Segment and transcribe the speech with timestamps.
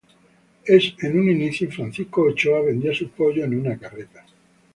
[0.65, 4.25] En un inicio Francisco Ochoa vendía sus pollos en una carreta.